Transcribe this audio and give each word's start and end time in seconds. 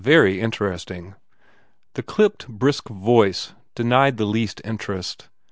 Very 0.03 0.39
interesting." 0.41 1.13
The 1.93 2.01
clipped, 2.01 2.47
brisk 2.47 2.89
voice 2.89 3.53
de 3.75 3.83
nied 3.83 4.17
the 4.17 4.25
least 4.25 4.59
interest. 4.65 5.29